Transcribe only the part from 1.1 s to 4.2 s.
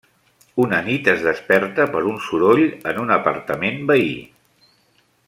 es desperta per un soroll en un apartament veí.